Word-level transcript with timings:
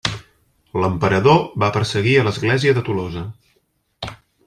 L'emperador 0.83 1.37
va 1.65 1.71
perseguir 1.77 2.17
a 2.17 2.25
l'església 2.31 2.77
de 2.79 2.87
Tolosa. 2.89 3.27